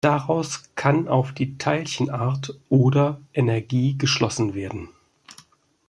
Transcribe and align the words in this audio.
Daraus 0.03 0.63
kann 0.73 1.07
auf 1.07 1.31
die 1.31 1.59
Teilchenart 1.59 2.59
oder 2.69 3.21
-energie 3.35 3.99
geschlossen 3.99 4.55
werden. 4.55 4.89